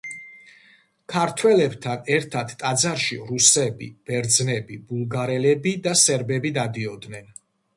[1.13, 7.31] ქართველებთან ერთად ტაძარში რუსები, ბერძნები, ბულგარელები და სერბები დადიოდნენ.